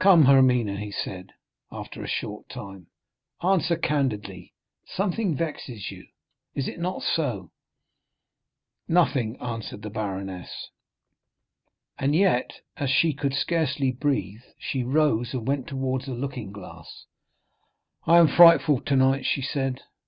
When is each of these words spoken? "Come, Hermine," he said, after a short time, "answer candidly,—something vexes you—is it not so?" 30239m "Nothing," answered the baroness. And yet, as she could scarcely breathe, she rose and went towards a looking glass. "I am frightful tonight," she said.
"Come, 0.00 0.24
Hermine," 0.24 0.78
he 0.78 0.90
said, 0.90 1.34
after 1.70 2.02
a 2.02 2.08
short 2.08 2.48
time, 2.48 2.88
"answer 3.44 3.76
candidly,—something 3.76 5.36
vexes 5.36 5.92
you—is 5.92 6.66
it 6.66 6.80
not 6.80 7.02
so?" 7.02 7.52
30239m 8.88 8.88
"Nothing," 8.94 9.36
answered 9.40 9.82
the 9.82 9.90
baroness. 9.90 10.70
And 11.96 12.16
yet, 12.16 12.60
as 12.76 12.90
she 12.90 13.12
could 13.12 13.34
scarcely 13.34 13.92
breathe, 13.92 14.42
she 14.58 14.82
rose 14.82 15.32
and 15.32 15.46
went 15.46 15.68
towards 15.68 16.08
a 16.08 16.12
looking 16.12 16.50
glass. 16.50 17.06
"I 18.04 18.18
am 18.18 18.26
frightful 18.26 18.80
tonight," 18.80 19.26
she 19.26 19.42
said. 19.42 19.82